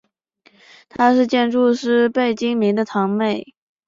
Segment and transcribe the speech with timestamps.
[0.89, 3.53] 她是建筑师贝聿铭的堂妹。